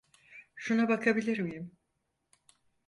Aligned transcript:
Şuna 0.55 0.89
bakabilir 0.89 1.39
miyim? 1.39 1.71